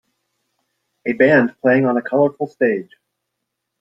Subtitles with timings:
[1.05, 2.89] A band playing on a colorful stage.